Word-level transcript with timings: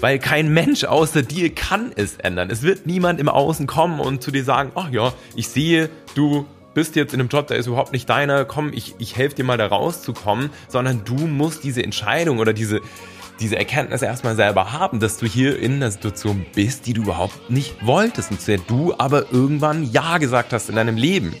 weil 0.00 0.18
kein 0.18 0.52
Mensch 0.52 0.84
außer 0.84 1.22
dir 1.22 1.54
kann 1.54 1.92
es 1.94 2.16
ändern. 2.16 2.50
Es 2.50 2.62
wird 2.62 2.86
niemand 2.86 3.20
im 3.20 3.28
Außen 3.28 3.66
kommen 3.66 4.00
und 4.00 4.22
zu 4.22 4.30
dir 4.30 4.44
sagen, 4.44 4.72
ach 4.74 4.90
ja, 4.90 5.12
ich 5.34 5.48
sehe, 5.48 5.90
du 6.14 6.46
bist 6.74 6.94
jetzt 6.94 7.14
in 7.14 7.20
einem 7.20 7.30
Job, 7.30 7.46
der 7.46 7.56
ist 7.56 7.66
überhaupt 7.66 7.92
nicht 7.92 8.08
deiner, 8.08 8.44
komm, 8.44 8.72
ich, 8.72 8.94
ich 8.98 9.16
helfe 9.16 9.36
dir 9.36 9.44
mal 9.44 9.56
da 9.56 9.66
rauszukommen, 9.66 10.50
sondern 10.68 11.04
du 11.04 11.14
musst 11.14 11.64
diese 11.64 11.82
Entscheidung 11.82 12.38
oder 12.38 12.52
diese, 12.52 12.82
diese 13.40 13.56
Erkenntnis 13.56 14.02
erstmal 14.02 14.36
selber 14.36 14.72
haben, 14.72 15.00
dass 15.00 15.16
du 15.16 15.26
hier 15.26 15.58
in 15.58 15.76
einer 15.76 15.90
Situation 15.90 16.44
bist, 16.54 16.86
die 16.86 16.92
du 16.92 17.02
überhaupt 17.02 17.50
nicht 17.50 17.86
wolltest 17.86 18.30
und 18.30 18.40
zu 18.40 18.50
der 18.50 18.58
du 18.58 18.94
aber 18.98 19.32
irgendwann 19.32 19.90
Ja 19.90 20.18
gesagt 20.18 20.52
hast 20.52 20.68
in 20.68 20.76
deinem 20.76 20.96
Leben. 20.96 21.34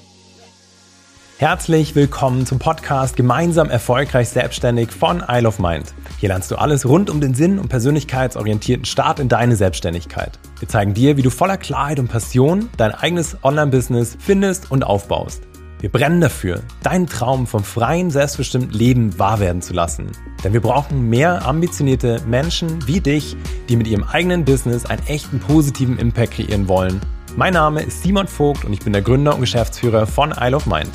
Herzlich 1.38 1.94
willkommen 1.94 2.46
zum 2.46 2.58
Podcast 2.58 3.14
Gemeinsam 3.14 3.68
erfolgreich 3.68 4.30
selbstständig 4.30 4.90
von 4.90 5.22
Isle 5.28 5.46
of 5.46 5.58
Mind. 5.58 5.92
Hier 6.18 6.30
lernst 6.30 6.50
du 6.50 6.56
alles 6.56 6.88
rund 6.88 7.10
um 7.10 7.20
den 7.20 7.34
Sinn 7.34 7.58
und 7.58 7.68
persönlichkeitsorientierten 7.68 8.86
Start 8.86 9.20
in 9.20 9.28
deine 9.28 9.54
Selbstständigkeit. 9.54 10.38
Wir 10.60 10.68
zeigen 10.68 10.94
dir, 10.94 11.18
wie 11.18 11.22
du 11.22 11.28
voller 11.28 11.58
Klarheit 11.58 11.98
und 11.98 12.08
Passion 12.08 12.70
dein 12.78 12.92
eigenes 12.92 13.36
Online-Business 13.42 14.16
findest 14.18 14.70
und 14.70 14.82
aufbaust. 14.82 15.42
Wir 15.80 15.92
brennen 15.92 16.22
dafür, 16.22 16.62
deinen 16.82 17.06
Traum 17.06 17.46
vom 17.46 17.64
freien, 17.64 18.10
selbstbestimmten 18.10 18.72
Leben 18.72 19.18
wahr 19.18 19.38
werden 19.38 19.60
zu 19.60 19.74
lassen. 19.74 20.12
Denn 20.42 20.54
wir 20.54 20.62
brauchen 20.62 21.10
mehr 21.10 21.46
ambitionierte 21.46 22.22
Menschen 22.26 22.86
wie 22.86 23.00
dich, 23.00 23.36
die 23.68 23.76
mit 23.76 23.88
ihrem 23.88 24.04
eigenen 24.04 24.46
Business 24.46 24.86
einen 24.86 25.06
echten 25.06 25.38
positiven 25.38 25.98
Impact 25.98 26.32
kreieren 26.32 26.66
wollen. 26.66 26.98
Mein 27.36 27.52
Name 27.52 27.82
ist 27.82 28.02
Simon 28.02 28.26
Vogt 28.26 28.64
und 28.64 28.72
ich 28.72 28.80
bin 28.80 28.94
der 28.94 29.02
Gründer 29.02 29.34
und 29.34 29.42
Geschäftsführer 29.42 30.06
von 30.06 30.32
Isle 30.32 30.56
of 30.56 30.64
Mind. 30.64 30.92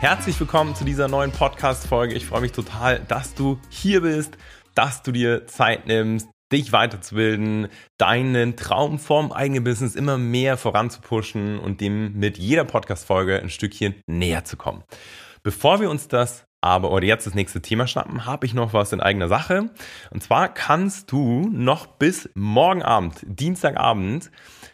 Herzlich 0.00 0.38
willkommen 0.40 0.74
zu 0.74 0.84
dieser 0.84 1.06
neuen 1.06 1.30
Podcast-Folge. 1.30 2.14
Ich 2.14 2.26
freue 2.26 2.40
mich 2.40 2.50
total, 2.50 2.98
dass 3.00 3.34
du 3.34 3.60
hier 3.68 4.00
bist, 4.00 4.36
dass 4.74 5.02
du 5.02 5.12
dir 5.12 5.46
Zeit 5.46 5.86
nimmst, 5.86 6.28
dich 6.50 6.72
weiterzubilden, 6.72 7.68
deinen 7.96 8.56
Traum 8.56 8.98
vom 8.98 9.30
eigenen 9.30 9.62
Business 9.62 9.94
immer 9.94 10.18
mehr 10.18 10.56
voranzupushen 10.56 11.60
und 11.60 11.80
dem 11.80 12.14
mit 12.18 12.36
jeder 12.36 12.64
Podcast-Folge 12.64 13.40
ein 13.40 13.48
Stückchen 13.48 13.94
näher 14.06 14.44
zu 14.44 14.56
kommen. 14.56 14.82
Bevor 15.44 15.80
wir 15.80 15.88
uns 15.88 16.08
das 16.08 16.44
aber 16.64 16.90
oder 16.92 17.04
jetzt 17.04 17.26
das 17.26 17.34
nächste 17.34 17.60
Thema 17.60 17.86
schnappen, 17.86 18.24
habe 18.24 18.46
ich 18.46 18.54
noch 18.54 18.72
was 18.72 18.92
in 18.92 19.00
eigener 19.02 19.28
Sache. 19.28 19.68
Und 20.10 20.22
zwar 20.22 20.48
kannst 20.48 21.12
du 21.12 21.50
noch 21.52 21.86
bis 21.86 22.30
morgen 22.34 22.82
Abend, 22.82 23.20
Dienstagabend, 23.26 24.30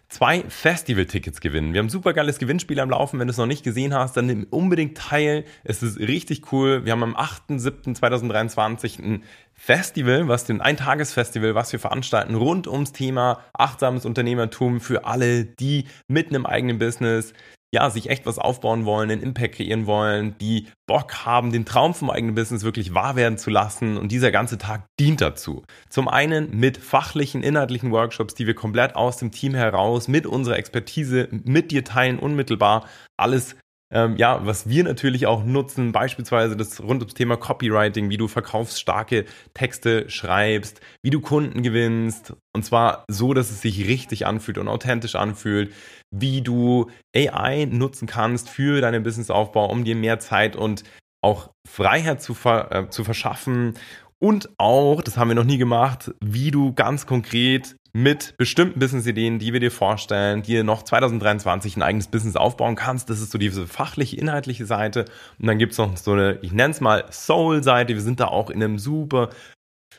zwei 0.09 0.45
Festival-Tickets 0.49 1.41
gewinnen. 1.41 1.73
Wir 1.73 1.81
haben 1.81 1.87
ein 1.87 1.91
super 1.91 2.13
geiles 2.13 2.39
Gewinnspiel 2.39 2.79
am 2.79 2.91
Laufen. 2.91 3.19
Wenn 3.19 3.27
du 3.27 3.33
es 3.33 3.39
noch 3.39 3.47
nicht 3.47 3.65
gesehen 3.65 3.93
hast, 3.93 4.17
dann 4.17 4.27
nimm 4.27 4.47
unbedingt 4.51 4.99
teil. 4.99 5.45
Es 5.65 5.83
ist 5.83 5.99
richtig 5.99 6.53
cool. 6.53 6.85
Wir 6.85 6.93
haben 6.93 7.03
am 7.03 7.17
8.7.2023 7.17 9.03
ein 9.03 9.25
Festival, 9.53 10.29
was 10.29 10.45
den 10.45 10.61
Eintagesfestival, 10.61 11.57
was 11.57 11.73
wir 11.73 11.81
veranstalten, 11.81 12.37
rund 12.37 12.69
ums 12.69 12.93
Thema 12.93 13.41
achtsames 13.53 14.07
Unternehmertum 14.07 14.81
für 14.81 15.07
alle, 15.07 15.45
die 15.45 15.87
mit 16.07 16.29
einem 16.29 16.47
eigenen 16.47 16.79
Business 16.79 17.33
ja, 17.73 17.89
sich 17.91 18.11
echt 18.11 18.27
was 18.27 18.39
aufbauen 18.39 18.85
wollen, 18.85 19.11
einen 19.11 19.23
Impact 19.23 19.55
kreieren 19.55 19.87
wollen, 19.87 20.37
die 20.39 20.67
Bock 20.87 21.25
haben, 21.25 21.53
den 21.53 21.65
Traum 21.65 21.95
vom 21.95 22.11
eigenen 22.11 22.35
Business 22.35 22.65
wirklich 22.65 22.95
wahr 22.95 23.15
werden 23.15 23.39
zu 23.39 23.51
lassen. 23.51 23.97
Und 23.97 24.11
dieser 24.11 24.33
ganze 24.33 24.59
Tag 24.59 24.87
dient 24.99 25.21
dazu. 25.21 25.65
Zum 25.89 26.09
einen 26.09 26.57
mit 26.59 26.79
fachlichen, 26.79 27.43
inhaltlichen 27.43 27.93
Workshops, 27.93 28.35
die 28.35 28.47
wir 28.47 28.55
komplett 28.55 28.97
aus 28.97 29.19
dem 29.19 29.31
Team 29.31 29.55
heraus 29.55 30.09
mit 30.09 30.27
unserer 30.27 30.57
Expertise 30.57 31.29
mit 31.31 31.71
dir 31.71 31.85
teilen, 31.85 32.19
unmittelbar 32.19 32.87
alles 33.17 33.55
ähm, 33.93 34.17
ja, 34.17 34.47
was 34.47 34.69
wir 34.69 34.85
natürlich 34.85 35.27
auch 35.27 35.45
nutzen, 35.45 35.93
beispielsweise 35.93 36.57
das 36.57 36.81
rund 36.81 37.03
ums 37.03 37.15
Thema 37.15 37.37
Copywriting, 37.37 38.09
wie 38.09 38.17
du 38.17 38.29
verkaufsstarke 38.29 39.25
Texte 39.53 40.09
schreibst, 40.09 40.81
wie 41.03 41.11
du 41.11 41.21
Kunden 41.21 41.63
gewinnst, 41.63 42.35
und 42.55 42.65
zwar 42.65 43.05
so, 43.09 43.35
dass 43.35 43.51
es 43.51 43.63
sich 43.63 43.87
richtig 43.89 44.27
anfühlt 44.27 44.59
und 44.59 44.69
authentisch 44.69 45.17
anfühlt, 45.17 45.73
wie 46.11 46.41
du 46.43 46.91
AI 47.15 47.67
nutzen 47.71 48.07
kannst 48.07 48.49
für 48.49 48.81
deinen 48.81 49.03
Businessaufbau, 49.03 49.67
um 49.71 49.85
dir 49.85 49.97
mehr 49.97 50.21
Zeit 50.21 50.55
und 50.55 50.85
auch 51.23 51.51
Freiheit 51.69 52.23
zu, 52.23 52.35
ver 52.35 52.73
äh, 52.73 52.91
zu 52.91 53.05
verschaffen. 53.05 53.75
Und 54.19 54.51
auch, 54.59 55.03
das 55.03 55.17
haben 55.17 55.29
wir 55.29 55.35
noch 55.35 55.45
nie 55.45 55.59
gemacht, 55.59 56.13
wie 56.23 56.51
du 56.51 56.75
ganz 56.75 57.07
konkret 57.07 57.77
mit 57.93 58.37
bestimmten 58.37 58.79
Business-Ideen, 58.79 59.39
die 59.39 59.53
wir 59.53 59.61
dir 59.61 59.71
vorstellen, 59.71 60.43
dir 60.43 60.65
noch 60.65 60.83
2023 60.83 61.77
ein 61.77 61.83
eigenes 61.83 62.09
Business 62.09 62.37
aufbauen 62.37 62.77
kannst. 62.77 63.11
Das 63.11 63.21
ist 63.21 63.33
so 63.33 63.39
diese 63.39 63.67
fachliche, 63.67 64.17
inhaltliche 64.17 64.67
Seite. 64.67 65.07
Und 65.39 65.47
dann 65.47 65.59
gibt's 65.59 65.79
noch 65.79 65.97
so 65.97 66.13
eine, 66.13 66.39
ich 66.43 66.53
nenne 66.53 66.73
es 66.73 66.81
mal 66.81 67.05
Soul-Seite. 67.11 67.95
Wir 67.95 68.03
sind 68.03 68.21
da 68.21 68.27
auch 68.27 68.51
in 68.51 68.63
einem 68.63 68.79
super 68.79 69.31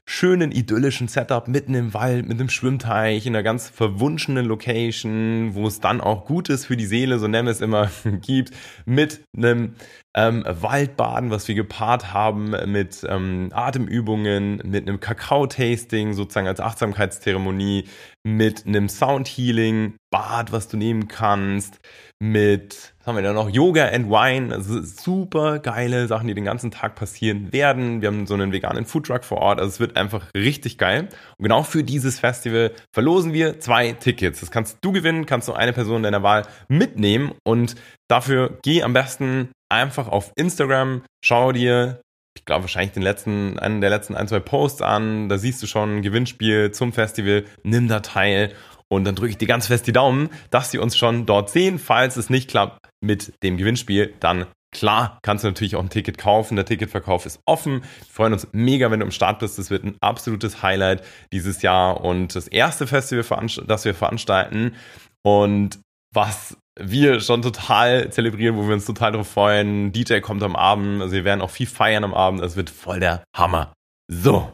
schönen, 0.06 0.52
idyllischen 0.52 1.08
Setup 1.08 1.48
mitten 1.48 1.74
im 1.74 1.94
Wald, 1.94 2.28
mit 2.28 2.40
einem 2.40 2.50
Schwimmteich, 2.50 3.26
in 3.26 3.36
einer 3.36 3.44
ganz 3.44 3.70
verwunschenen 3.70 4.46
Location, 4.46 5.54
wo 5.54 5.68
es 5.68 5.80
dann 5.80 6.02
auch 6.02 6.26
gut 6.26 6.50
ist 6.50 6.66
für 6.66 6.78
die 6.78 6.86
Seele, 6.86 7.20
so 7.20 7.28
nennen 7.28 7.48
wir 7.48 7.52
es 7.52 7.62
immer, 7.62 7.90
gibt, 8.22 8.52
mit 8.86 9.22
einem 9.36 9.76
ähm, 10.14 10.44
Waldbaden, 10.46 11.32
was 11.32 11.48
wir 11.48 11.56
gepaart 11.56 12.14
haben 12.14 12.54
mit 12.72 13.06
ähm, 13.08 13.50
Atemübungen, 13.54 14.62
mit 14.66 14.88
einem 14.88 15.00
Kakao-Tasting 15.00 16.14
sozusagen 16.14 16.48
als 16.48 16.60
Achtsamkeitszeremonie, 16.60 17.86
mit 18.24 18.68
einem 18.68 18.88
Sound-Healing, 18.88 19.96
Bad, 20.12 20.52
was 20.52 20.68
du 20.68 20.78
nehmen 20.78 21.08
kannst, 21.08 21.80
mit, 22.20 22.94
was 23.00 23.08
haben 23.08 23.16
wir 23.16 23.24
da 23.24 23.34
noch, 23.34 23.50
Yoga 23.50 23.88
and 23.88 24.10
Wine, 24.10 24.54
also 24.54 24.82
super 24.82 25.60
geile 25.60 26.08
Sachen, 26.08 26.28
die 26.28 26.36
den 26.36 26.46
ganzen 26.46 26.70
Tag 26.70 26.96
passieren 26.96 27.52
werden. 27.52 28.02
Wir 28.02 28.10
haben 28.10 28.28
so 28.28 28.36
einen 28.36 28.52
veganen 28.52 28.86
Foodtruck 28.86 29.24
vor 29.24 29.40
Ort, 29.40 29.60
also 29.60 29.70
es 29.70 29.80
wird 29.80 29.98
einfach 29.98 30.28
richtig 30.36 30.78
geil. 30.78 31.10
Und 31.38 31.44
genau 31.44 31.64
für 31.64 31.84
dieses 31.84 32.20
Festival 32.20 32.74
verlosen 32.94 33.34
wir 33.34 33.60
zwei 33.60 33.94
Tickets. 33.94 34.42
Das 34.42 34.52
kannst 34.52 34.78
du 34.82 34.92
gewinnen, 34.92 35.26
kannst 35.26 35.48
du 35.48 35.54
eine 35.54 35.74
Person 35.74 36.04
deiner 36.04 36.22
Wahl 36.22 36.46
mitnehmen 36.68 37.34
und 37.44 37.76
dafür 38.08 38.60
geh 38.62 38.84
am 38.84 38.94
besten 38.94 39.50
einfach 39.70 40.08
auf 40.08 40.32
Instagram, 40.36 41.02
schau 41.24 41.54
dir 41.54 42.02
ich 42.38 42.46
glaube 42.46 42.64
wahrscheinlich 42.64 42.94
den 42.94 43.04
letzten, 43.04 43.60
einen 43.60 43.82
der 43.82 43.90
letzten 43.90 44.16
ein, 44.16 44.28
zwei 44.28 44.40
Posts 44.40 44.82
an. 44.82 45.30
Da 45.30 45.38
siehst 45.38 45.62
du 45.62 45.68
schon 45.68 45.98
ein 45.98 46.02
Gewinnspiel 46.02 46.72
zum 46.72 46.94
Festival. 46.94 47.46
Nimm 47.64 47.88
da 47.88 48.00
teil. 48.00 48.54
Und 48.88 49.06
dann 49.06 49.16
drücke 49.16 49.32
ich 49.32 49.38
dir 49.38 49.48
ganz 49.48 49.68
fest 49.68 49.88
die 49.88 49.94
Daumen, 49.94 50.30
dass 50.50 50.72
sie 50.72 50.78
uns 50.78 50.98
schon 50.98 51.26
dort 51.26 51.50
sehen. 51.50 51.80
Falls 51.80 52.18
es 52.18 52.30
nicht 52.30 52.50
klappt 52.50 52.90
mit 53.02 53.34
dem 53.44 53.58
Gewinnspiel, 53.58 54.14
dann 54.20 54.48
klar 54.74 55.20
kannst 55.22 55.44
du 55.44 55.50
natürlich 55.50 55.76
auch 55.76 55.82
ein 55.82 55.90
Ticket 55.90 56.18
kaufen. 56.18 56.56
Der 56.56 56.66
Ticketverkauf 56.66 57.26
ist 57.26 57.40
offen. 57.46 57.84
Wir 57.84 58.14
freuen 58.14 58.34
uns 58.34 58.48
mega, 58.52 58.92
wenn 58.92 59.00
du 59.00 59.06
im 59.06 59.12
Start 59.12 59.40
bist. 59.40 59.58
Das 59.58 59.70
wird 59.70 59.84
ein 59.84 59.96
absolutes 60.02 60.62
Highlight 60.62 61.04
dieses 61.32 61.62
Jahr 61.62 62.02
und 62.02 62.36
das 62.36 62.48
erste 62.48 62.88
Festival, 62.88 63.48
das 63.66 63.86
wir 63.86 63.94
veranstalten. 63.94 64.76
Und 65.24 65.80
was 66.14 66.58
wir 66.80 67.20
schon 67.20 67.42
total 67.42 68.12
zelebrieren, 68.12 68.56
wo 68.56 68.68
wir 68.68 68.74
uns 68.74 68.86
total 68.86 69.12
drauf 69.12 69.28
freuen. 69.30 69.92
DJ 69.92 70.20
kommt 70.20 70.44
am 70.44 70.56
Abend, 70.56 71.02
also 71.02 71.14
wir 71.14 71.26
werden 71.26 71.42
auch 71.42 71.50
viel 71.50 71.68
feiern 71.68 72.04
am 72.04 72.14
Abend. 72.14 72.42
Es 72.42 72.56
wird 72.56 72.70
voll 72.70 73.00
der 73.00 73.24
Hammer. 73.36 73.74
So. 74.08 74.52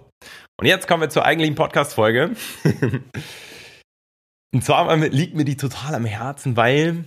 Und 0.59 0.66
jetzt 0.66 0.88
kommen 0.88 1.01
wir 1.01 1.09
zur 1.09 1.25
eigentlichen 1.25 1.55
Podcast-Folge. 1.55 2.31
Und 4.53 4.63
zwar 4.63 4.95
liegt 4.97 5.35
mir 5.35 5.45
die 5.45 5.57
total 5.57 5.94
am 5.94 6.05
Herzen, 6.05 6.55
weil 6.57 7.05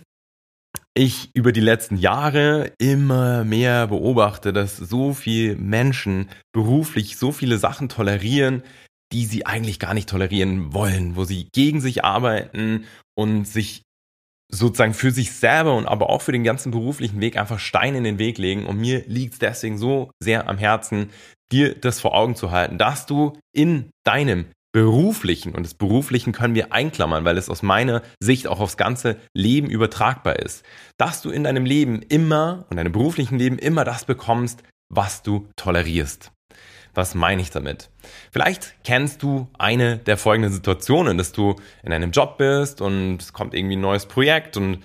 ich 0.95 1.31
über 1.35 1.53
die 1.53 1.61
letzten 1.61 1.97
Jahre 1.97 2.73
immer 2.79 3.45
mehr 3.45 3.87
beobachte, 3.89 4.53
dass 4.53 4.77
so 4.77 5.15
viele 5.15 5.57
Menschen 5.57 6.29
beruflich 6.53 7.17
so 7.17 7.33
viele 7.33 7.59
Sachen 7.59 7.89
tolerieren, 7.89 8.63
die 9.13 9.27
sie 9.27 9.47
eigentlich 9.47 9.79
gar 9.79 9.95
nicht 9.95 10.09
tolerieren 10.09 10.73
wollen, 10.73 11.17
wo 11.17 11.25
sie 11.25 11.49
gegen 11.53 11.81
sich 11.81 12.05
arbeiten 12.05 12.85
und 13.17 13.47
sich 13.47 13.83
sozusagen 14.51 14.95
für 14.95 15.11
sich 15.11 15.33
selber 15.33 15.77
und 15.77 15.87
aber 15.87 16.11
auch 16.11 16.23
für 16.23 16.33
den 16.33 16.45
ganzen 16.45 16.71
beruflichen 16.71 17.21
Weg 17.21 17.37
einfach 17.37 17.59
Steine 17.59 17.99
in 17.99 18.05
den 18.05 18.19
Weg 18.19 18.39
legen. 18.39 18.67
Und 18.67 18.79
mir 18.79 19.05
liegt 19.07 19.35
es 19.35 19.39
deswegen 19.39 19.79
so 19.79 20.11
sehr 20.21 20.49
am 20.49 20.59
Herzen, 20.59 21.11
dir 21.53 21.75
das 21.75 22.01
vor 22.01 22.15
Augen 22.15 22.37
zu 22.37 22.51
halten, 22.51 22.79
dass 22.79 23.07
du 23.07 23.33
in 23.53 23.91
deinem 24.05 24.47
beruflichen, 24.73 25.55
und 25.55 25.65
das 25.65 25.75
beruflichen 25.75 26.33
können 26.33 26.55
wir 26.55 26.73
einklammern, 26.73 27.25
weil 27.25 27.39
es 27.39 27.49
aus 27.49 27.63
meiner 27.63 28.03
Sicht 28.21 28.47
auch 28.47 28.61
aufs 28.61 28.77
ganze 28.77 29.17
Leben 29.35 29.69
übertragbar 29.69 30.39
ist, 30.39 30.65
dass 30.97 31.23
du 31.23 31.31
in 31.31 31.45
deinem 31.45 31.65
Leben 31.65 32.03
immer 32.03 32.67
und 32.71 32.77
deinem 32.77 32.93
beruflichen 32.93 33.39
Leben 33.39 33.59
immer 33.59 33.85
das 33.85 34.05
bekommst, 34.05 34.63
was 34.89 35.23
du 35.23 35.49
tolerierst. 35.57 36.33
Was 36.95 37.15
meine 37.15 37.43
ich 37.43 37.51
damit? 37.51 37.91
Vielleicht 38.31 38.75
kennst 38.85 39.23
du 39.23 39.49
eine 39.59 39.99
der 39.99 40.17
folgenden 40.17 40.53
Situationen, 40.53 41.19
dass 41.19 41.33
du 41.33 41.57
in 41.83 41.93
einem 41.93 42.11
Job 42.11 42.39
bist 42.39 42.81
und 42.81 43.19
es 43.21 43.33
kommt 43.33 43.55
irgendwie 43.55 43.77
ein 43.77 43.81
neues 43.81 44.07
Projekt 44.07 44.57
und 44.57 44.83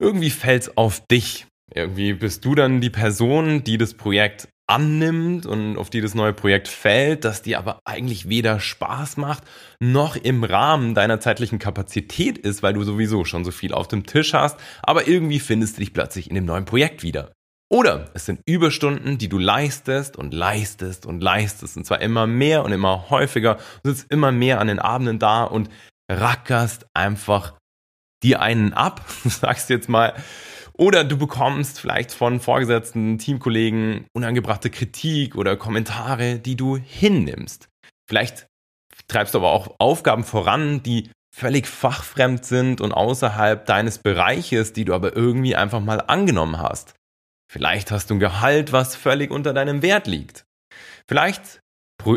irgendwie 0.00 0.30
fällt 0.30 0.62
es 0.62 0.76
auf 0.76 1.06
dich. 1.06 1.46
Irgendwie 1.74 2.14
bist 2.14 2.44
du 2.44 2.54
dann 2.54 2.80
die 2.80 2.90
Person, 2.90 3.62
die 3.62 3.78
das 3.78 3.94
Projekt 3.94 4.48
annimmt 4.70 5.46
und 5.46 5.76
auf 5.76 5.90
die 5.90 6.00
das 6.00 6.14
neue 6.14 6.32
Projekt 6.32 6.68
fällt, 6.68 7.24
das 7.24 7.42
dir 7.42 7.58
aber 7.58 7.80
eigentlich 7.84 8.28
weder 8.28 8.60
Spaß 8.60 9.16
macht, 9.16 9.42
noch 9.80 10.16
im 10.16 10.44
Rahmen 10.44 10.94
deiner 10.94 11.18
zeitlichen 11.18 11.58
Kapazität 11.58 12.38
ist, 12.38 12.62
weil 12.62 12.74
du 12.74 12.84
sowieso 12.84 13.24
schon 13.24 13.44
so 13.44 13.50
viel 13.50 13.74
auf 13.74 13.88
dem 13.88 14.06
Tisch 14.06 14.32
hast, 14.32 14.58
aber 14.82 15.08
irgendwie 15.08 15.40
findest 15.40 15.76
du 15.76 15.80
dich 15.80 15.92
plötzlich 15.92 16.28
in 16.28 16.36
dem 16.36 16.44
neuen 16.44 16.64
Projekt 16.64 17.02
wieder. 17.02 17.32
Oder 17.72 18.10
es 18.14 18.26
sind 18.26 18.40
Überstunden, 18.46 19.16
die 19.16 19.28
du 19.28 19.38
leistest 19.38 20.16
und 20.16 20.34
leistest 20.34 21.06
und 21.06 21.22
leistest. 21.22 21.76
Und 21.76 21.84
zwar 21.84 22.00
immer 22.00 22.26
mehr 22.26 22.64
und 22.64 22.72
immer 22.72 23.08
häufiger. 23.10 23.58
Du 23.84 23.90
sitzt 23.90 24.10
immer 24.10 24.32
mehr 24.32 24.60
an 24.60 24.66
den 24.66 24.80
Abenden 24.80 25.20
da 25.20 25.44
und 25.44 25.70
rackerst 26.10 26.86
einfach 26.94 27.54
dir 28.24 28.42
einen 28.42 28.72
ab, 28.74 29.04
sagst 29.24 29.70
jetzt 29.70 29.88
mal. 29.88 30.14
Oder 30.72 31.04
du 31.04 31.16
bekommst 31.16 31.78
vielleicht 31.78 32.12
von 32.12 32.40
Vorgesetzten, 32.40 33.18
Teamkollegen 33.18 34.06
unangebrachte 34.14 34.70
Kritik 34.70 35.36
oder 35.36 35.56
Kommentare, 35.56 36.40
die 36.40 36.56
du 36.56 36.76
hinnimmst. 36.76 37.68
Vielleicht 38.08 38.46
treibst 39.06 39.34
du 39.34 39.38
aber 39.38 39.52
auch 39.52 39.76
Aufgaben 39.78 40.24
voran, 40.24 40.82
die 40.82 41.10
völlig 41.32 41.68
fachfremd 41.68 42.44
sind 42.44 42.80
und 42.80 42.92
außerhalb 42.92 43.64
deines 43.64 43.98
Bereiches, 43.98 44.72
die 44.72 44.84
du 44.84 44.94
aber 44.94 45.14
irgendwie 45.14 45.54
einfach 45.54 45.80
mal 45.80 46.00
angenommen 46.00 46.58
hast. 46.58 46.94
Vielleicht 47.50 47.90
hast 47.90 48.08
du 48.08 48.14
ein 48.14 48.20
Gehalt, 48.20 48.70
was 48.70 48.94
völlig 48.94 49.32
unter 49.32 49.52
deinem 49.52 49.82
Wert 49.82 50.06
liegt. 50.06 50.44
Vielleicht 51.08 51.58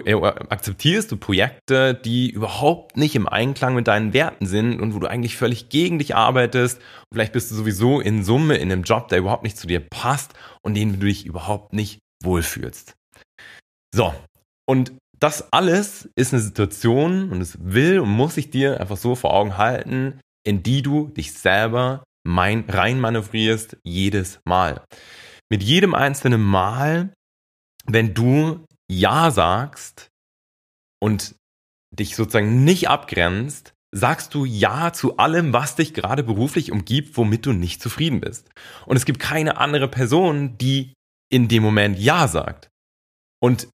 äh, 0.06 0.14
akzeptierst 0.14 1.12
du 1.12 1.18
Projekte, 1.18 1.96
die 1.96 2.30
überhaupt 2.30 2.98
nicht 2.98 3.16
im 3.16 3.28
Einklang 3.28 3.74
mit 3.74 3.88
deinen 3.88 4.14
Werten 4.14 4.46
sind 4.46 4.80
und 4.80 4.94
wo 4.94 5.00
du 5.00 5.08
eigentlich 5.08 5.36
völlig 5.36 5.70
gegen 5.70 5.98
dich 5.98 6.16
arbeitest. 6.16 6.78
Und 6.78 7.16
vielleicht 7.16 7.34
bist 7.34 7.50
du 7.50 7.56
sowieso 7.56 8.00
in 8.00 8.24
Summe 8.24 8.58
in 8.58 8.72
einem 8.72 8.84
Job, 8.84 9.08
der 9.08 9.18
überhaupt 9.18 9.42
nicht 9.42 9.58
zu 9.58 9.66
dir 9.66 9.80
passt 9.80 10.36
und 10.62 10.76
den 10.76 11.00
du 11.00 11.08
dich 11.08 11.26
überhaupt 11.26 11.74
nicht 11.74 11.98
wohlfühlst. 12.24 12.94
So, 13.92 14.14
und 14.70 14.94
das 15.18 15.52
alles 15.52 16.08
ist 16.16 16.34
eine 16.34 16.44
Situation 16.44 17.32
und 17.32 17.42
es 17.42 17.58
will 17.60 18.00
und 18.00 18.10
muss 18.10 18.38
ich 18.38 18.52
dir 18.52 18.80
einfach 18.80 18.98
so 18.98 19.16
vor 19.16 19.34
Augen 19.34 19.58
halten, 19.58 20.20
in 20.46 20.62
die 20.62 20.84
du 20.84 21.08
dich 21.08 21.34
selber 21.34 22.04
mein, 22.24 22.66
rein 22.70 23.00
manövrierst 23.00 23.78
jedes 23.84 24.40
Mal. 24.46 24.84
Mit 25.50 25.64
jedem 25.64 25.94
einzelnen 25.94 26.42
Mal, 26.42 27.14
wenn 27.86 28.14
du 28.14 28.66
ja 28.90 29.32
sagst 29.32 30.10
und 31.02 31.36
dich 31.92 32.16
sozusagen 32.16 32.64
nicht 32.64 32.90
abgrenzt, 32.90 33.74
sagst 33.92 34.34
du 34.34 34.46
Ja 34.46 34.92
zu 34.92 35.18
allem, 35.18 35.54
was 35.54 35.76
dich 35.76 35.94
gerade 35.94 36.24
beruflich 36.24 36.72
umgibt, 36.72 37.16
womit 37.16 37.46
du 37.46 37.54
nicht 37.54 37.82
zufrieden 37.82 38.22
bist. 38.22 38.50
Und 38.86 38.98
es 38.98 39.06
gibt 39.06 39.20
keine 39.20 39.58
andere 39.58 39.88
Person, 39.88 40.58
die 40.58 40.94
in 41.32 41.48
dem 41.48 41.62
Moment 41.62 42.00
Ja 42.00 42.28
sagt. 42.28 42.70
Und 43.40 43.68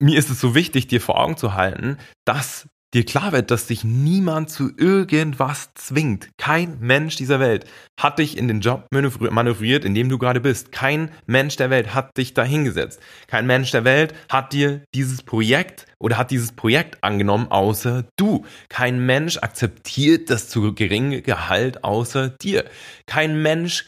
mir 0.00 0.18
ist 0.18 0.30
es 0.30 0.40
so 0.40 0.54
wichtig, 0.54 0.86
dir 0.86 1.00
vor 1.00 1.18
Augen 1.18 1.36
zu 1.36 1.54
halten, 1.54 1.98
dass 2.24 2.68
dir 2.94 3.04
klar 3.04 3.32
wird, 3.32 3.50
dass 3.50 3.66
dich 3.66 3.84
niemand 3.84 4.50
zu 4.50 4.70
irgendwas 4.76 5.74
zwingt. 5.74 6.28
Kein 6.38 6.78
Mensch 6.80 7.16
dieser 7.16 7.40
Welt 7.40 7.66
hat 8.00 8.18
dich 8.18 8.38
in 8.38 8.48
den 8.48 8.60
Job 8.60 8.86
manövriert, 8.90 9.84
in 9.84 9.94
dem 9.94 10.08
du 10.08 10.18
gerade 10.18 10.40
bist. 10.40 10.72
Kein 10.72 11.10
Mensch 11.26 11.56
der 11.56 11.70
Welt 11.70 11.94
hat 11.94 12.16
dich 12.16 12.34
dahingesetzt. 12.34 13.00
Kein 13.26 13.46
Mensch 13.46 13.72
der 13.72 13.84
Welt 13.84 14.14
hat 14.28 14.52
dir 14.52 14.82
dieses 14.94 15.22
Projekt 15.22 15.86
oder 15.98 16.16
hat 16.16 16.30
dieses 16.30 16.52
Projekt 16.52 17.02
angenommen, 17.02 17.48
außer 17.50 18.04
du. 18.16 18.44
Kein 18.68 19.04
Mensch 19.04 19.38
akzeptiert 19.38 20.30
das 20.30 20.48
zu 20.48 20.74
geringe 20.74 21.22
Gehalt 21.22 21.82
außer 21.82 22.30
dir. 22.30 22.64
Kein 23.06 23.42
Mensch 23.42 23.86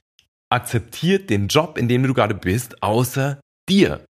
akzeptiert 0.51 1.31
den 1.31 1.49
Job, 1.49 1.79
in 1.79 1.89
dem 1.89 2.03
du 2.03 2.15
gerade 2.15 2.35
bist, 2.35 2.83
außer 2.83 3.41
dir. 3.69 4.06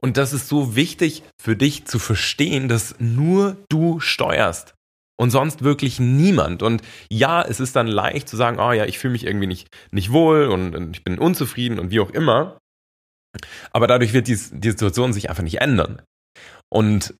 Und 0.00 0.16
das 0.16 0.32
ist 0.32 0.48
so 0.48 0.76
wichtig 0.76 1.22
für 1.40 1.56
dich 1.56 1.84
zu 1.86 1.98
verstehen, 1.98 2.68
dass 2.68 2.96
nur 2.98 3.56
du 3.68 4.00
steuerst 4.00 4.74
und 5.18 5.30
sonst 5.30 5.62
wirklich 5.62 5.98
niemand. 5.98 6.62
Und 6.62 6.82
ja, 7.10 7.42
es 7.42 7.60
ist 7.60 7.76
dann 7.76 7.86
leicht 7.86 8.28
zu 8.28 8.36
sagen, 8.36 8.58
oh 8.58 8.72
ja, 8.72 8.84
ich 8.84 8.98
fühle 8.98 9.12
mich 9.12 9.24
irgendwie 9.24 9.46
nicht, 9.46 9.68
nicht 9.90 10.12
wohl 10.12 10.46
und, 10.46 10.74
und, 10.74 10.96
ich 10.96 11.04
bin 11.04 11.18
unzufrieden 11.18 11.78
und 11.78 11.90
wie 11.90 12.00
auch 12.00 12.10
immer. 12.10 12.58
Aber 13.70 13.86
dadurch 13.86 14.12
wird 14.12 14.28
die, 14.28 14.36
die 14.36 14.70
Situation 14.70 15.12
sich 15.12 15.28
einfach 15.28 15.42
nicht 15.42 15.60
ändern. 15.60 16.02
Und 16.70 17.14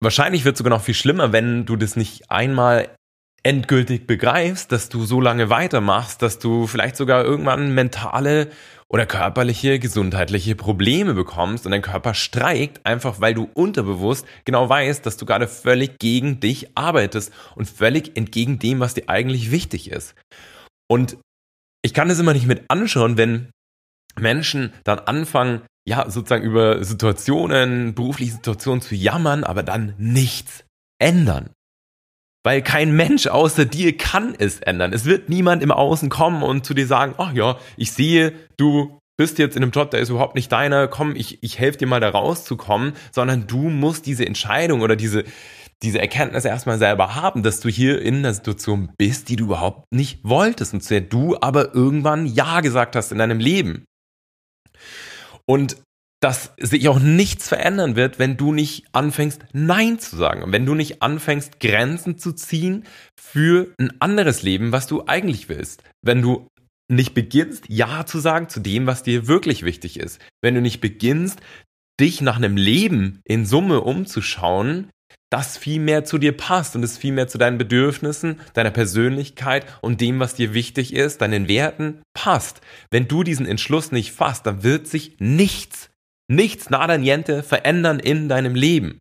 wahrscheinlich 0.00 0.44
wird 0.44 0.54
es 0.54 0.58
sogar 0.58 0.76
noch 0.76 0.84
viel 0.84 0.94
schlimmer, 0.94 1.32
wenn 1.32 1.66
du 1.66 1.76
das 1.76 1.96
nicht 1.96 2.30
einmal 2.30 2.94
endgültig 3.42 4.06
begreifst, 4.06 4.72
dass 4.72 4.88
du 4.88 5.04
so 5.04 5.20
lange 5.20 5.50
weitermachst, 5.50 6.22
dass 6.22 6.38
du 6.38 6.66
vielleicht 6.66 6.96
sogar 6.96 7.24
irgendwann 7.24 7.74
mentale 7.74 8.48
oder 8.88 9.06
körperliche, 9.06 9.78
gesundheitliche 9.78 10.54
Probleme 10.54 11.14
bekommst 11.14 11.64
und 11.64 11.72
dein 11.72 11.82
Körper 11.82 12.12
streikt, 12.12 12.84
einfach 12.84 13.20
weil 13.20 13.32
du 13.32 13.48
unterbewusst 13.54 14.26
genau 14.44 14.68
weißt, 14.68 15.04
dass 15.06 15.16
du 15.16 15.24
gerade 15.24 15.48
völlig 15.48 15.98
gegen 15.98 16.40
dich 16.40 16.76
arbeitest 16.76 17.32
und 17.56 17.68
völlig 17.68 18.16
entgegen 18.16 18.58
dem, 18.58 18.80
was 18.80 18.94
dir 18.94 19.08
eigentlich 19.08 19.50
wichtig 19.50 19.90
ist. 19.90 20.14
Und 20.88 21.16
ich 21.82 21.94
kann 21.94 22.08
das 22.08 22.18
immer 22.18 22.34
nicht 22.34 22.46
mit 22.46 22.64
anschauen, 22.68 23.16
wenn 23.16 23.50
Menschen 24.20 24.72
dann 24.84 25.00
anfangen, 25.00 25.62
ja, 25.88 26.08
sozusagen 26.08 26.44
über 26.44 26.84
Situationen, 26.84 27.94
berufliche 27.94 28.32
Situationen 28.32 28.82
zu 28.82 28.94
jammern, 28.94 29.42
aber 29.42 29.62
dann 29.62 29.94
nichts 29.96 30.64
ändern. 31.00 31.50
Weil 32.44 32.62
kein 32.62 32.92
Mensch 32.92 33.28
außer 33.28 33.64
dir 33.64 33.96
kann 33.96 34.34
es 34.36 34.60
ändern. 34.60 34.92
Es 34.92 35.04
wird 35.04 35.28
niemand 35.28 35.62
im 35.62 35.70
Außen 35.70 36.08
kommen 36.08 36.42
und 36.42 36.66
zu 36.66 36.74
dir 36.74 36.86
sagen, 36.86 37.14
ach 37.18 37.32
ja, 37.32 37.58
ich 37.76 37.92
sehe, 37.92 38.32
du 38.56 38.98
bist 39.16 39.38
jetzt 39.38 39.56
in 39.56 39.62
einem 39.62 39.72
Job, 39.72 39.90
der 39.90 40.00
ist 40.00 40.08
überhaupt 40.08 40.34
nicht 40.34 40.50
deiner, 40.50 40.88
komm, 40.88 41.14
ich, 41.14 41.42
ich 41.42 41.58
helfe 41.58 41.78
dir 41.78 41.86
mal 41.86 42.00
da 42.00 42.08
rauszukommen, 42.08 42.94
sondern 43.12 43.46
du 43.46 43.68
musst 43.70 44.06
diese 44.06 44.26
Entscheidung 44.26 44.80
oder 44.80 44.96
diese, 44.96 45.24
diese 45.82 46.00
Erkenntnis 46.00 46.44
erstmal 46.44 46.78
selber 46.78 47.14
haben, 47.14 47.42
dass 47.42 47.60
du 47.60 47.68
hier 47.68 48.02
in 48.02 48.16
einer 48.16 48.34
Situation 48.34 48.90
bist, 48.98 49.28
die 49.28 49.36
du 49.36 49.44
überhaupt 49.44 49.84
nicht 49.92 50.20
wolltest 50.24 50.74
und 50.74 50.82
zu 50.82 50.94
der 50.94 51.02
du 51.02 51.36
aber 51.40 51.74
irgendwann 51.74 52.26
Ja 52.26 52.60
gesagt 52.60 52.96
hast 52.96 53.12
in 53.12 53.18
deinem 53.18 53.38
Leben. 53.38 53.84
Und 55.46 55.76
dass 56.22 56.52
sich 56.56 56.88
auch 56.88 57.00
nichts 57.00 57.48
verändern 57.48 57.96
wird, 57.96 58.20
wenn 58.20 58.36
du 58.36 58.52
nicht 58.52 58.84
anfängst, 58.92 59.44
Nein 59.52 59.98
zu 59.98 60.16
sagen. 60.16 60.44
Und 60.44 60.52
wenn 60.52 60.64
du 60.64 60.76
nicht 60.76 61.02
anfängst, 61.02 61.58
Grenzen 61.58 62.16
zu 62.16 62.32
ziehen 62.32 62.84
für 63.20 63.74
ein 63.78 63.92
anderes 64.00 64.44
Leben, 64.44 64.70
was 64.70 64.86
du 64.86 65.04
eigentlich 65.06 65.48
willst. 65.48 65.82
Wenn 66.00 66.22
du 66.22 66.46
nicht 66.88 67.14
beginnst, 67.14 67.64
Ja 67.68 68.06
zu 68.06 68.20
sagen 68.20 68.48
zu 68.48 68.60
dem, 68.60 68.86
was 68.86 69.02
dir 69.02 69.26
wirklich 69.26 69.64
wichtig 69.64 69.98
ist. 69.98 70.20
Wenn 70.40 70.54
du 70.54 70.60
nicht 70.60 70.80
beginnst, 70.80 71.40
dich 71.98 72.20
nach 72.20 72.36
einem 72.36 72.56
Leben 72.56 73.20
in 73.24 73.44
Summe 73.44 73.80
umzuschauen, 73.80 74.90
das 75.28 75.56
viel 75.56 75.80
mehr 75.80 76.04
zu 76.04 76.18
dir 76.18 76.36
passt 76.36 76.76
und 76.76 76.84
es 76.84 76.98
viel 76.98 77.12
mehr 77.12 77.26
zu 77.26 77.38
deinen 77.38 77.58
Bedürfnissen, 77.58 78.38
deiner 78.54 78.70
Persönlichkeit 78.70 79.66
und 79.80 80.00
dem, 80.00 80.20
was 80.20 80.34
dir 80.34 80.54
wichtig 80.54 80.94
ist, 80.94 81.20
deinen 81.20 81.48
Werten 81.48 82.02
passt. 82.14 82.60
Wenn 82.90 83.08
du 83.08 83.24
diesen 83.24 83.46
Entschluss 83.46 83.90
nicht 83.90 84.12
fasst, 84.12 84.46
dann 84.46 84.62
wird 84.62 84.86
sich 84.86 85.16
nichts 85.18 85.88
nichts 86.28 86.70
nada 86.70 86.98
niente 86.98 87.42
verändern 87.42 87.98
in 87.98 88.28
deinem 88.28 88.54
Leben. 88.54 88.98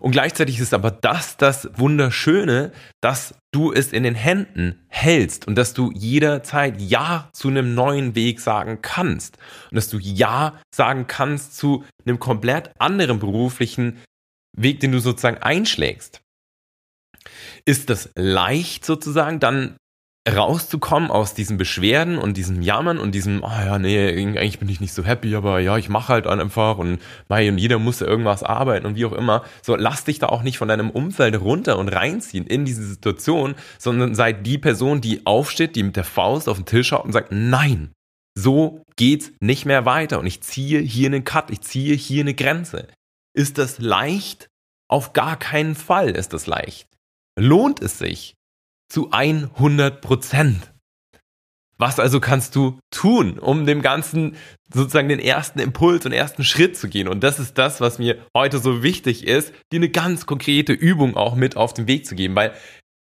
Und 0.00 0.12
gleichzeitig 0.12 0.60
ist 0.60 0.74
aber 0.74 0.90
das 0.90 1.36
das 1.36 1.68
Wunderschöne, 1.74 2.72
dass 3.00 3.34
du 3.52 3.72
es 3.72 3.92
in 3.92 4.02
den 4.02 4.14
Händen 4.14 4.86
hältst 4.88 5.46
und 5.46 5.56
dass 5.56 5.74
du 5.74 5.90
jederzeit 5.92 6.80
Ja 6.80 7.30
zu 7.32 7.48
einem 7.48 7.74
neuen 7.74 8.14
Weg 8.14 8.40
sagen 8.40 8.80
kannst 8.82 9.38
und 9.70 9.76
dass 9.76 9.88
du 9.88 9.98
Ja 9.98 10.60
sagen 10.74 11.06
kannst 11.06 11.56
zu 11.56 11.84
einem 12.04 12.18
komplett 12.18 12.70
anderen 12.78 13.18
beruflichen 13.18 14.02
Weg, 14.56 14.80
den 14.80 14.92
du 14.92 15.00
sozusagen 15.00 15.38
einschlägst. 15.38 16.20
Ist 17.64 17.90
das 17.90 18.10
leicht 18.14 18.84
sozusagen, 18.84 19.40
dann 19.40 19.76
rauszukommen 20.26 21.10
aus 21.10 21.34
diesen 21.34 21.56
Beschwerden 21.56 22.18
und 22.18 22.36
diesem 22.36 22.60
Jammern 22.60 22.98
und 22.98 23.14
diesem, 23.14 23.42
oh 23.44 23.48
ja, 23.48 23.78
nee, 23.78 24.08
eigentlich 24.08 24.58
bin 24.58 24.68
ich 24.68 24.80
nicht 24.80 24.92
so 24.92 25.04
happy, 25.04 25.34
aber 25.36 25.60
ja, 25.60 25.76
ich 25.76 25.88
mache 25.88 26.12
halt 26.12 26.26
einfach 26.26 26.78
und 26.78 26.98
mei, 27.28 27.48
und 27.48 27.58
jeder 27.58 27.78
muss 27.78 28.00
irgendwas 28.00 28.42
arbeiten 28.42 28.86
und 28.86 28.96
wie 28.96 29.04
auch 29.04 29.12
immer. 29.12 29.44
So, 29.62 29.76
lass 29.76 30.04
dich 30.04 30.18
da 30.18 30.28
auch 30.28 30.42
nicht 30.42 30.58
von 30.58 30.68
deinem 30.68 30.90
Umfeld 30.90 31.40
runter 31.40 31.78
und 31.78 31.88
reinziehen 31.88 32.46
in 32.46 32.64
diese 32.64 32.84
Situation, 32.84 33.54
sondern 33.78 34.14
sei 34.14 34.32
die 34.32 34.58
Person, 34.58 35.00
die 35.00 35.24
aufsteht, 35.26 35.76
die 35.76 35.84
mit 35.84 35.96
der 35.96 36.04
Faust 36.04 36.48
auf 36.48 36.56
den 36.56 36.66
Tisch 36.66 36.88
schaut 36.88 37.04
und 37.04 37.12
sagt, 37.12 37.30
nein, 37.30 37.92
so 38.36 38.82
geht's 38.96 39.32
nicht 39.40 39.64
mehr 39.64 39.86
weiter 39.86 40.18
und 40.18 40.26
ich 40.26 40.42
ziehe 40.42 40.80
hier 40.80 41.06
einen 41.06 41.24
Cut, 41.24 41.50
ich 41.50 41.60
ziehe 41.60 41.94
hier 41.94 42.22
eine 42.22 42.34
Grenze. 42.34 42.88
Ist 43.34 43.58
das 43.58 43.78
leicht? 43.78 44.48
Auf 44.88 45.12
gar 45.12 45.36
keinen 45.36 45.74
Fall 45.74 46.10
ist 46.10 46.32
das 46.32 46.46
leicht. 46.46 46.88
Lohnt 47.38 47.80
es 47.82 47.98
sich? 47.98 48.35
Zu 48.88 49.10
100 49.10 50.00
Prozent. 50.00 50.72
Was 51.78 52.00
also 52.00 52.20
kannst 52.20 52.56
du 52.56 52.78
tun, 52.90 53.38
um 53.38 53.66
dem 53.66 53.82
Ganzen 53.82 54.36
sozusagen 54.72 55.10
den 55.10 55.18
ersten 55.18 55.58
Impuls 55.58 56.06
und 56.06 56.12
ersten 56.12 56.42
Schritt 56.42 56.76
zu 56.76 56.88
gehen? 56.88 57.06
Und 57.06 57.22
das 57.22 57.38
ist 57.38 57.58
das, 57.58 57.82
was 57.82 57.98
mir 57.98 58.24
heute 58.34 58.58
so 58.58 58.82
wichtig 58.82 59.26
ist, 59.26 59.52
dir 59.72 59.80
eine 59.80 59.90
ganz 59.90 60.24
konkrete 60.24 60.72
Übung 60.72 61.16
auch 61.16 61.34
mit 61.34 61.56
auf 61.56 61.74
den 61.74 61.86
Weg 61.86 62.06
zu 62.06 62.14
geben, 62.14 62.34
weil 62.34 62.54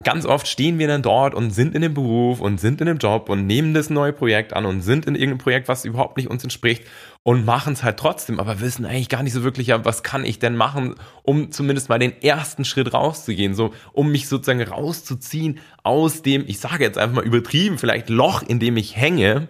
ganz 0.03 0.25
oft 0.25 0.47
stehen 0.47 0.79
wir 0.79 0.87
dann 0.87 1.01
dort 1.01 1.33
und 1.33 1.51
sind 1.51 1.75
in 1.75 1.81
dem 1.81 1.93
Beruf 1.93 2.39
und 2.41 2.59
sind 2.59 2.81
in 2.81 2.87
dem 2.87 2.97
Job 2.97 3.29
und 3.29 3.45
nehmen 3.45 3.73
das 3.73 3.89
neue 3.89 4.13
Projekt 4.13 4.53
an 4.53 4.65
und 4.65 4.81
sind 4.81 5.05
in 5.05 5.15
irgendeinem 5.15 5.39
Projekt, 5.39 5.67
was 5.67 5.85
überhaupt 5.85 6.17
nicht 6.17 6.29
uns 6.29 6.43
entspricht 6.43 6.83
und 7.23 7.45
machen 7.45 7.73
es 7.73 7.83
halt 7.83 7.97
trotzdem, 7.97 8.39
aber 8.39 8.59
wissen 8.61 8.85
eigentlich 8.85 9.09
gar 9.09 9.23
nicht 9.23 9.33
so 9.33 9.43
wirklich, 9.43 9.67
ja, 9.67 9.85
was 9.85 10.03
kann 10.03 10.25
ich 10.25 10.39
denn 10.39 10.55
machen, 10.55 10.95
um 11.23 11.51
zumindest 11.51 11.89
mal 11.89 11.99
den 11.99 12.21
ersten 12.21 12.65
Schritt 12.65 12.93
rauszugehen, 12.93 13.53
so 13.53 13.73
um 13.93 14.11
mich 14.11 14.27
sozusagen 14.27 14.61
rauszuziehen 14.61 15.59
aus 15.83 16.21
dem, 16.21 16.45
ich 16.47 16.59
sage 16.59 16.83
jetzt 16.83 16.97
einfach 16.97 17.15
mal 17.15 17.25
übertrieben, 17.25 17.77
vielleicht 17.77 18.09
Loch, 18.09 18.41
in 18.41 18.59
dem 18.59 18.77
ich 18.77 18.95
hänge 18.95 19.49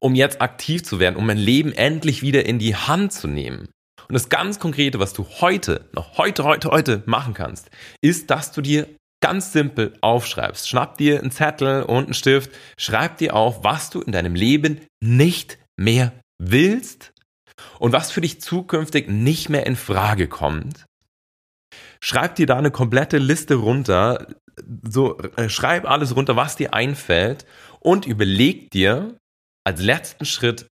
um 0.00 0.14
jetzt 0.14 0.40
aktiv 0.40 0.84
zu 0.84 1.00
werden, 1.00 1.16
um 1.16 1.26
mein 1.26 1.38
Leben 1.38 1.72
endlich 1.72 2.22
wieder 2.22 2.46
in 2.46 2.58
die 2.58 2.76
Hand 2.76 3.12
zu 3.12 3.26
nehmen. 3.26 3.68
Und 4.08 4.14
das 4.14 4.28
ganz 4.28 4.58
Konkrete, 4.58 4.98
was 5.00 5.12
du 5.12 5.26
heute, 5.40 5.88
noch 5.92 6.16
heute, 6.16 6.44
heute, 6.44 6.70
heute 6.70 7.02
machen 7.06 7.34
kannst, 7.34 7.70
ist, 8.00 8.30
dass 8.30 8.52
du 8.52 8.62
dir 8.62 8.88
ganz 9.20 9.52
simpel 9.52 9.96
aufschreibst. 10.00 10.68
Schnapp 10.68 10.98
dir 10.98 11.20
einen 11.20 11.30
Zettel 11.30 11.82
und 11.82 12.04
einen 12.04 12.14
Stift, 12.14 12.50
schreib 12.78 13.18
dir 13.18 13.34
auf, 13.34 13.64
was 13.64 13.90
du 13.90 14.00
in 14.00 14.12
deinem 14.12 14.34
Leben 14.34 14.80
nicht 15.00 15.58
mehr 15.76 16.12
willst 16.38 17.12
und 17.78 17.92
was 17.92 18.10
für 18.10 18.20
dich 18.20 18.40
zukünftig 18.40 19.08
nicht 19.08 19.48
mehr 19.48 19.66
in 19.66 19.76
Frage 19.76 20.28
kommt. 20.28 20.84
Schreib 22.00 22.36
dir 22.36 22.46
da 22.46 22.56
eine 22.56 22.70
komplette 22.70 23.18
Liste 23.18 23.56
runter, 23.56 24.28
so 24.82 25.18
äh, 25.18 25.48
schreib 25.48 25.88
alles 25.88 26.14
runter, 26.14 26.36
was 26.36 26.56
dir 26.56 26.74
einfällt 26.74 27.44
und 27.80 28.06
überleg 28.06 28.70
dir 28.70 29.16
als 29.64 29.82
letzten 29.82 30.24
Schritt 30.24 30.66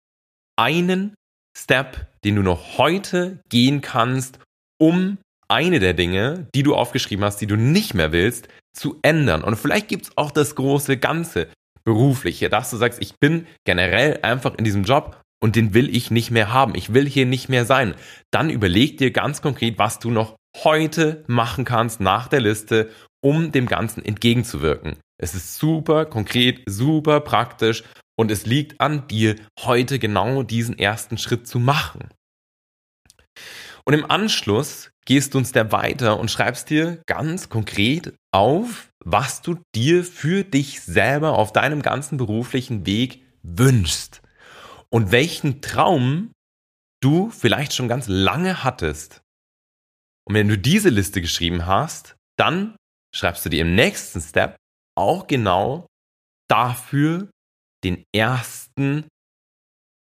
einen 0.58 1.16
Step, 1.58 2.08
den 2.24 2.36
du 2.36 2.44
noch 2.44 2.78
heute 2.78 3.42
gehen 3.50 3.82
kannst, 3.82 4.40
um 4.80 5.18
eine 5.50 5.80
der 5.80 5.94
Dinge, 5.94 6.48
die 6.54 6.64
du 6.64 6.76
aufgeschrieben 6.76 7.24
hast, 7.24 7.38
die 7.38 7.48
du 7.48 7.56
nicht 7.56 7.94
mehr 7.94 8.12
willst, 8.12 8.48
zu 8.74 9.00
ändern. 9.02 9.44
Und 9.44 9.58
vielleicht 9.58 9.88
gibt 9.88 10.06
es 10.06 10.18
auch 10.18 10.32
das 10.32 10.56
große 10.56 10.98
Ganze 10.98 11.48
berufliche, 11.84 12.50
dass 12.50 12.70
du 12.70 12.78
sagst, 12.78 13.02
ich 13.02 13.16
bin 13.20 13.48
generell 13.66 14.20
einfach 14.22 14.56
in 14.56 14.66
diesem 14.66 14.84
Job 14.84 15.22
und 15.42 15.56
den 15.56 15.74
will 15.74 15.96
ich 15.96 16.12
nicht 16.12 16.32
mehr 16.32 16.52
haben. 16.52 16.76
Ich 16.76 16.94
will 16.94 17.08
hier 17.08 17.26
nicht 17.26 17.50
mehr 17.50 17.66
sein. 17.66 17.96
Dann 18.32 18.50
überleg 18.50 18.98
dir 18.98 19.12
ganz 19.12 19.42
konkret, 19.42 19.78
was 19.78 20.00
du 20.00 20.12
noch 20.12 20.36
heute 20.64 21.24
machen 21.28 21.66
kannst 21.66 22.02
nach 22.02 22.28
der 22.28 22.42
Liste, 22.42 22.90
um 23.24 23.52
dem 23.52 23.68
Ganzen 23.68 24.04
entgegenzuwirken. 24.04 24.98
Es 25.20 25.34
ist 25.34 25.58
super 25.58 26.06
konkret, 26.06 26.62
super 26.68 27.22
praktisch 27.22 27.84
und 28.18 28.32
es 28.32 28.46
liegt 28.46 28.80
an 28.82 29.08
dir, 29.08 29.36
heute 29.62 30.00
genau 30.00 30.44
diesen 30.44 30.78
ersten 30.78 31.18
Schritt 31.18 31.48
zu 31.48 31.60
machen. 31.60 32.10
Und 33.88 33.94
im 33.94 34.12
Anschluss 34.12 34.92
gehst 35.06 35.34
du 35.34 35.38
einen 35.38 35.46
Step 35.46 35.72
weiter 35.72 36.20
und 36.20 36.30
schreibst 36.30 36.70
dir 36.70 37.02
ganz 37.06 37.48
konkret 37.48 38.14
auf, 38.34 38.92
was 39.00 39.42
du 39.42 39.62
dir 39.74 40.04
für 40.04 40.44
dich 40.44 40.82
selber 40.82 41.38
auf 41.38 41.54
deinem 41.54 41.82
ganzen 41.82 42.18
beruflichen 42.18 42.86
Weg 42.86 43.24
wünschst 43.44 44.22
und 44.90 45.12
welchen 45.14 45.62
Traum 45.62 46.34
du 47.02 47.30
vielleicht 47.30 47.74
schon 47.74 47.88
ganz 47.88 48.10
lange 48.10 48.66
hattest. 48.66 49.22
Und 50.28 50.36
wenn 50.36 50.50
du 50.50 50.58
diese 50.58 50.90
Liste 50.90 51.22
geschrieben 51.22 51.66
hast, 51.66 52.18
dann 52.38 52.76
schreibst 53.16 53.46
du 53.46 53.50
dir 53.50 53.62
im 53.62 53.74
nächsten 53.74 54.20
Step 54.20 54.58
auch 54.98 55.28
genau 55.28 55.88
dafür 56.50 57.30
den 57.86 58.04
ersten 58.14 59.08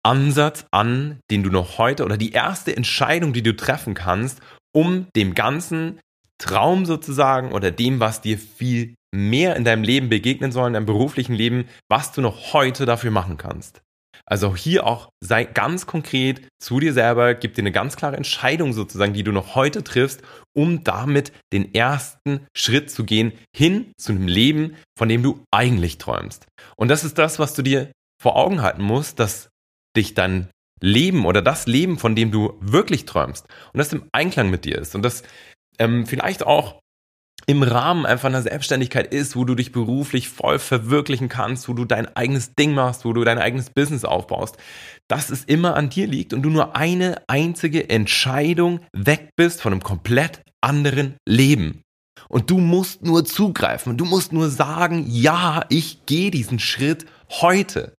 Ansatz 0.05 0.67
an, 0.71 1.21
den 1.31 1.43
du 1.43 1.51
noch 1.51 1.79
heute 1.79 2.05
oder 2.05 2.17
die 2.17 2.33
erste 2.33 2.77
Entscheidung, 2.77 3.33
die 3.33 3.43
du 3.43 3.55
treffen 3.55 3.95
kannst, 3.95 4.41
um 4.75 5.07
dem 5.15 5.35
ganzen 5.35 6.01
Traum 6.39 6.87
sozusagen 6.87 7.53
oder 7.53 7.71
dem, 7.71 8.01
was 8.01 8.21
dir 8.21 8.39
viel 8.39 8.95
mehr 9.15 9.57
in 9.57 9.65
deinem 9.65 9.85
Leben 9.85 10.09
begegnen 10.09 10.51
soll, 10.51 10.67
in 10.67 10.73
deinem 10.73 10.87
beruflichen 10.87 11.35
Leben, 11.35 11.67
was 11.89 12.13
du 12.13 12.21
noch 12.21 12.53
heute 12.53 12.87
dafür 12.87 13.11
machen 13.11 13.37
kannst. 13.37 13.83
Also 14.27 14.57
hier 14.57 14.87
auch 14.87 15.11
sei 15.21 15.45
ganz 15.45 15.87
konkret 15.87 16.49
zu 16.61 16.81
dir 16.81 16.93
selber, 16.93 17.35
gib 17.35 17.55
dir 17.55 17.63
eine 17.63 17.73
ganz 17.73 17.97
klare 17.97 18.17
Entscheidung 18.17 18.73
sozusagen, 18.73 19.13
die 19.13 19.25
du 19.25 19.33
noch 19.33 19.55
heute 19.55 19.85
triffst, 19.85 20.23
um 20.55 20.85
damit 20.85 21.33
den 21.53 21.75
ersten 21.75 22.47
Schritt 22.57 22.91
zu 22.91 23.05
gehen 23.05 23.33
hin 23.55 23.93
zu 23.99 24.13
einem 24.13 24.29
Leben, 24.29 24.77
von 24.97 25.09
dem 25.09 25.23
du 25.23 25.45
eigentlich 25.51 25.99
träumst. 25.99 26.47
Und 26.77 26.89
das 26.89 27.05
ist 27.05 27.19
das, 27.19 27.39
was 27.39 27.55
du 27.55 27.63
dir 27.63 27.91
vor 28.21 28.37
Augen 28.37 28.63
halten 28.63 28.83
musst, 28.83 29.19
dass 29.19 29.49
dich 29.97 30.15
dein 30.15 30.49
Leben 30.81 31.27
oder 31.27 31.43
das 31.43 31.67
Leben, 31.67 31.99
von 31.99 32.17
dem 32.17 32.31
du 32.31 32.55
wirklich 32.61 33.07
träumst 33.07 33.47
und 33.73 33.79
das 33.79 33.93
im 33.93 34.05
Einklang 34.13 34.51
mit 34.51 34.65
dir 34.65 34.79
ist 34.79 34.95
und 34.95 35.03
das 35.03 35.23
ähm, 35.79 36.07
vielleicht 36.07 36.45
auch 36.45 36.81
im 37.47 37.63
Rahmen 37.63 38.07
einfach 38.07 38.29
einer 38.29 38.43
Selbstständigkeit 38.43 39.13
ist, 39.13 39.35
wo 39.35 39.45
du 39.45 39.55
dich 39.55 39.73
beruflich 39.73 40.29
voll 40.29 40.59
verwirklichen 40.59 41.29
kannst, 41.29 41.69
wo 41.69 41.73
du 41.73 41.85
dein 41.85 42.15
eigenes 42.17 42.55
Ding 42.55 42.75
machst, 42.75 43.05
wo 43.05 43.13
du 43.13 43.25
dein 43.25 43.39
eigenes 43.39 43.71
Business 43.71 44.05
aufbaust, 44.05 44.57
dass 45.09 45.31
es 45.31 45.45
immer 45.45 45.75
an 45.75 45.91
dir 45.91 46.07
liegt 46.07 46.33
und 46.33 46.43
du 46.43 46.51
nur 46.51 46.77
eine 46.77 47.23
einzige 47.29 47.91
Entscheidung 47.91 48.81
weg 48.93 49.31
bist 49.37 49.61
von 49.61 49.73
einem 49.73 49.83
komplett 49.83 50.43
anderen 50.61 51.17
Leben. 51.27 51.83
Und 52.29 52.51
du 52.51 52.59
musst 52.59 53.03
nur 53.03 53.25
zugreifen, 53.25 53.97
du 53.97 54.05
musst 54.05 54.33
nur 54.33 54.49
sagen, 54.49 55.05
ja, 55.09 55.65
ich 55.69 56.07
gehe 56.07 56.31
diesen 56.31 56.59
Schritt 56.59 57.07
heute. 57.29 57.95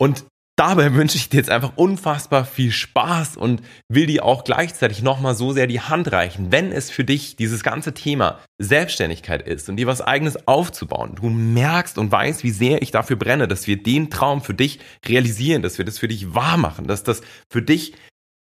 Und 0.00 0.24
Dabei 0.60 0.92
wünsche 0.94 1.16
ich 1.16 1.30
dir 1.30 1.38
jetzt 1.38 1.48
einfach 1.48 1.72
unfassbar 1.76 2.44
viel 2.44 2.70
Spaß 2.70 3.38
und 3.38 3.62
will 3.88 4.04
dir 4.04 4.26
auch 4.26 4.44
gleichzeitig 4.44 5.02
nochmal 5.02 5.34
so 5.34 5.52
sehr 5.52 5.66
die 5.66 5.80
Hand 5.80 6.12
reichen, 6.12 6.52
wenn 6.52 6.70
es 6.70 6.90
für 6.90 7.02
dich 7.02 7.36
dieses 7.36 7.62
ganze 7.62 7.94
Thema 7.94 8.40
Selbstständigkeit 8.58 9.48
ist 9.48 9.70
und 9.70 9.76
dir 9.76 9.86
was 9.86 10.02
eigenes 10.02 10.46
aufzubauen. 10.46 11.14
Du 11.14 11.30
merkst 11.30 11.96
und 11.96 12.12
weißt, 12.12 12.44
wie 12.44 12.50
sehr 12.50 12.82
ich 12.82 12.90
dafür 12.90 13.16
brenne, 13.16 13.48
dass 13.48 13.66
wir 13.66 13.82
den 13.82 14.10
Traum 14.10 14.42
für 14.42 14.52
dich 14.52 14.80
realisieren, 15.08 15.62
dass 15.62 15.78
wir 15.78 15.86
das 15.86 15.98
für 15.98 16.08
dich 16.08 16.34
wahr 16.34 16.58
machen, 16.58 16.86
dass 16.86 17.04
das 17.04 17.22
für 17.50 17.62
dich 17.62 17.94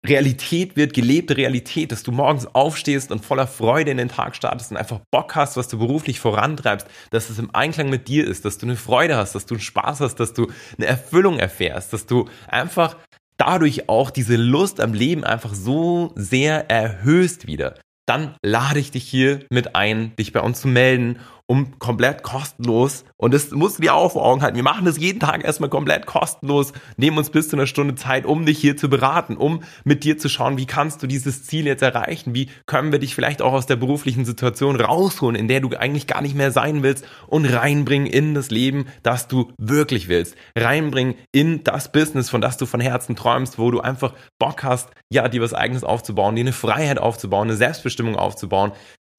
Realität 0.05 0.75
wird, 0.75 0.93
gelebte 0.93 1.37
Realität, 1.37 1.91
dass 1.91 2.01
du 2.01 2.11
morgens 2.11 2.47
aufstehst 2.47 3.11
und 3.11 3.23
voller 3.23 3.45
Freude 3.45 3.91
in 3.91 3.97
den 3.97 4.09
Tag 4.09 4.35
startest 4.35 4.71
und 4.71 4.77
einfach 4.77 4.99
Bock 5.11 5.35
hast, 5.35 5.57
was 5.57 5.67
du 5.67 5.77
beruflich 5.77 6.19
vorantreibst, 6.19 6.87
dass 7.11 7.29
es 7.29 7.37
im 7.37 7.53
Einklang 7.53 7.89
mit 7.89 8.07
dir 8.07 8.25
ist, 8.25 8.43
dass 8.43 8.57
du 8.57 8.65
eine 8.65 8.77
Freude 8.77 9.15
hast, 9.15 9.35
dass 9.35 9.45
du 9.45 9.55
einen 9.55 9.61
Spaß 9.61 9.99
hast, 9.99 10.15
dass 10.15 10.33
du 10.33 10.47
eine 10.77 10.87
Erfüllung 10.87 11.37
erfährst, 11.37 11.93
dass 11.93 12.07
du 12.07 12.27
einfach 12.47 12.97
dadurch 13.37 13.89
auch 13.89 14.09
diese 14.09 14.37
Lust 14.37 14.81
am 14.81 14.93
Leben 14.93 15.23
einfach 15.23 15.53
so 15.53 16.13
sehr 16.15 16.69
erhöhst 16.69 17.45
wieder. 17.45 17.75
Dann 18.07 18.35
lade 18.43 18.79
ich 18.79 18.91
dich 18.91 19.03
hier 19.03 19.41
mit 19.51 19.75
ein, 19.75 20.15
dich 20.15 20.33
bei 20.33 20.41
uns 20.41 20.61
zu 20.61 20.67
melden 20.67 21.19
um 21.45 21.79
komplett 21.79 22.23
kostenlos. 22.23 23.03
Und 23.17 23.33
das 23.33 23.51
musst 23.51 23.77
du 23.77 23.83
dir 23.83 23.93
auch 23.93 24.13
vor 24.13 24.25
Augen 24.25 24.41
halten. 24.41 24.55
Wir 24.55 24.63
machen 24.63 24.85
das 24.85 24.97
jeden 24.97 25.19
Tag 25.19 25.43
erstmal 25.43 25.69
komplett 25.69 26.05
kostenlos, 26.05 26.73
nehmen 26.97 27.17
uns 27.17 27.29
bis 27.29 27.49
zu 27.49 27.55
einer 27.55 27.67
Stunde 27.67 27.95
Zeit, 27.95 28.25
um 28.25 28.45
dich 28.45 28.59
hier 28.59 28.77
zu 28.77 28.89
beraten, 28.89 29.37
um 29.37 29.63
mit 29.83 30.03
dir 30.03 30.17
zu 30.17 30.29
schauen, 30.29 30.57
wie 30.57 30.65
kannst 30.65 31.03
du 31.03 31.07
dieses 31.07 31.43
Ziel 31.43 31.65
jetzt 31.65 31.81
erreichen? 31.81 32.33
Wie 32.33 32.49
können 32.65 32.91
wir 32.91 32.99
dich 32.99 33.15
vielleicht 33.15 33.41
auch 33.41 33.53
aus 33.53 33.65
der 33.65 33.75
beruflichen 33.75 34.25
Situation 34.25 34.79
rausholen, 34.79 35.35
in 35.35 35.47
der 35.47 35.61
du 35.61 35.69
eigentlich 35.69 36.07
gar 36.07 36.21
nicht 36.21 36.35
mehr 36.35 36.51
sein 36.51 36.83
willst 36.83 37.05
und 37.27 37.45
reinbringen 37.45 38.07
in 38.07 38.33
das 38.33 38.49
Leben, 38.51 38.85
das 39.03 39.27
du 39.27 39.51
wirklich 39.57 40.07
willst. 40.07 40.35
Reinbringen 40.57 41.15
in 41.31 41.63
das 41.63 41.91
Business, 41.91 42.29
von 42.29 42.41
das 42.41 42.57
du 42.57 42.65
von 42.65 42.79
Herzen 42.79 43.15
träumst, 43.15 43.57
wo 43.57 43.71
du 43.71 43.81
einfach 43.81 44.13
Bock 44.39 44.63
hast, 44.63 44.89
ja, 45.09 45.27
dir 45.27 45.41
was 45.41 45.53
eigenes 45.53 45.83
aufzubauen, 45.83 46.35
dir 46.35 46.41
eine 46.41 46.53
Freiheit 46.53 46.99
aufzubauen, 46.99 47.49
eine 47.49 47.57
Selbstbestimmung 47.57 48.15
aufzubauen, 48.15 48.71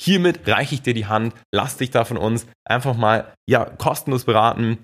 Hiermit 0.02 0.48
reiche 0.48 0.74
ich 0.74 0.82
dir 0.82 0.94
die 0.94 1.06
Hand, 1.06 1.32
lass 1.54 1.76
dich 1.76 1.90
da 1.90 2.04
von 2.04 2.16
uns 2.16 2.46
einfach 2.68 2.96
mal 2.96 3.34
ja 3.48 3.64
kostenlos 3.64 4.24
beraten, 4.24 4.78